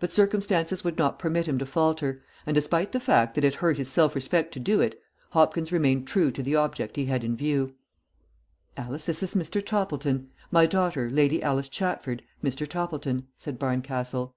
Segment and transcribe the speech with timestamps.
[0.00, 3.78] But circumstances would not permit him to falter, and, despite the fact that it hurt
[3.78, 7.36] his self respect to do it, Hopkins remained true to the object he had in
[7.36, 7.76] view.
[8.76, 9.64] "Alice, this is Mr.
[9.64, 10.28] Toppleton.
[10.50, 12.66] My daughter, Lady Alice Chatford, Mr.
[12.66, 14.34] Toppleton," said Barncastle.